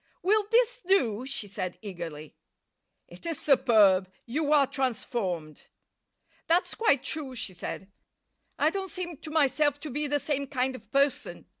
[0.23, 2.35] "Will this do?" she said eagerly.
[3.07, 4.11] "It is superb.
[4.25, 5.67] You are transformed."
[6.47, 7.87] "That's quite true," she said.
[8.57, 11.45] "I don't seem to myself to be the same kind of person.